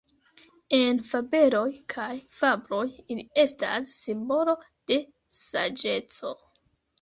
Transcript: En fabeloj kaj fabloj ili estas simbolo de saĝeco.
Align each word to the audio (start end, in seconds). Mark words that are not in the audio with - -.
En 0.75 1.01
fabeloj 1.09 1.65
kaj 1.93 2.13
fabloj 2.37 2.87
ili 3.17 3.27
estas 3.43 3.93
simbolo 3.99 4.57
de 4.93 4.99
saĝeco. 5.43 6.35